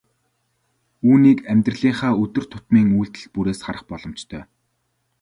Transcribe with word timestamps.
Үүнийг 1.09 1.39
амьдралынхаа 1.51 2.13
өдөр 2.23 2.45
тутмын 2.51 2.87
үйлдэл 2.99 3.27
бүрээс 3.33 3.59
харах 3.65 3.83
боломжтой. 3.91 4.43